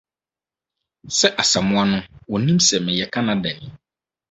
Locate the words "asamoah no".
1.41-1.97